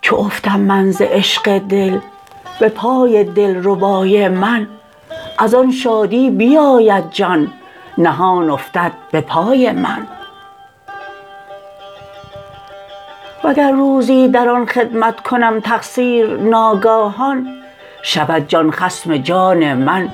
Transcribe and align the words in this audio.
چو 0.00 0.16
افتم 0.16 0.60
من 0.60 0.90
ز 0.90 1.02
عشق 1.02 1.58
دل 1.58 1.98
به 2.60 2.68
پای 2.68 3.24
دلربای 3.24 4.28
من 4.28 4.68
از 5.38 5.54
آن 5.54 5.72
شادی 5.72 6.30
بیاید 6.30 7.10
جان 7.10 7.52
نهان 7.98 8.50
افتد 8.50 8.92
به 9.10 9.20
پای 9.20 9.72
من. 9.72 10.17
وگر 13.44 13.70
روزی 13.70 14.28
در 14.28 14.48
آن 14.48 14.66
خدمت 14.66 15.20
کنم 15.20 15.60
تقصیر 15.60 16.36
ناگاهان 16.36 17.48
شود 18.02 18.48
جان 18.48 18.70
خصم 18.70 19.16
جان 19.16 19.74
من 19.74 20.08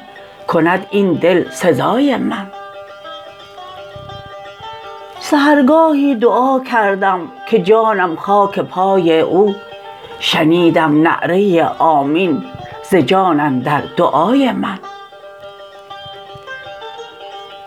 کند 0.48 0.86
این 0.90 1.12
دل 1.12 1.50
سزای 1.50 2.16
من. 2.16 2.46
سحرگاهی 5.20 6.14
دعا 6.14 6.60
کردم 6.60 7.20
که 7.48 7.58
جانم 7.58 8.16
خاک 8.16 8.60
پای 8.60 9.20
او 9.20 9.54
شنیدم 10.20 11.02
نعره 11.02 11.64
آمین 11.78 12.44
ز 12.82 12.94
جان 12.94 13.40
اندر 13.40 13.82
دعای 13.96 14.52
من. 14.52 14.78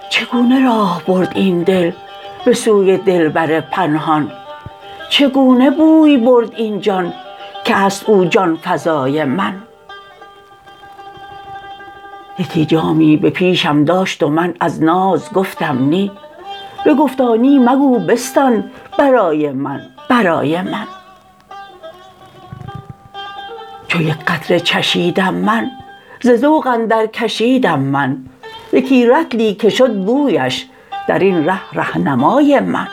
چگونه 0.10 0.66
راه 0.66 1.02
برد 1.08 1.32
این 1.36 1.64
دل 1.64 1.92
به 2.46 2.54
سوی 2.54 2.98
دلبر 2.98 3.60
پنهان؟ 3.60 4.32
چگونه 5.10 5.70
بوی 5.70 6.18
برد 6.18 6.54
این 6.56 6.82
جان 6.82 7.14
که 7.66 7.76
هست 7.76 8.10
او 8.10 8.26
جان 8.26 8.60
فزای 8.64 9.24
من؟ 9.24 9.62
یکی 12.40 12.66
جامی 12.66 13.18
به 13.18 13.30
پیشم 13.30 13.84
داشت 13.84 14.24
و 14.24 14.30
من 14.30 14.54
از 14.60 14.84
ناز 14.84 15.34
گفتم 15.34 15.78
نی 15.90 16.12
بگفتا 16.86 17.36
نی 17.36 17.60
مگو 17.60 18.00
بستان 18.00 18.72
برای 18.98 19.52
من 19.52 19.82
برای 20.10 20.62
من. 20.62 20.88
چو 23.88 24.02
یک 24.02 24.18
قطره 24.28 24.60
چشیدم 24.60 25.34
من 25.34 25.72
ز 26.22 26.32
ذوق 26.32 26.68
اندرکشیدم 26.68 27.80
من 27.80 28.18
یکی 28.74 29.06
رطلی 29.06 29.54
که 29.54 29.70
شد 29.70 29.96
بویش 30.06 30.66
در 31.08 31.20
این 31.20 31.46
ره 31.46 31.74
رهنمای 31.74 32.60
من. 32.60 32.88